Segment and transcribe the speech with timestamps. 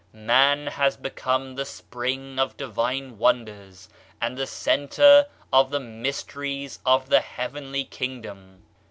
[0.13, 3.87] Man has become the spring of divine wonders
[4.19, 8.63] and the center of the mysteries of the heavenly Kingdom.